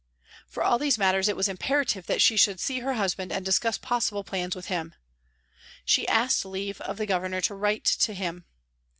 [0.47, 3.77] For all these matters it was imperative that she should see her husband and discuss
[3.77, 4.95] possible plans with him.
[5.85, 8.45] She asked leave of the Governor to write to him.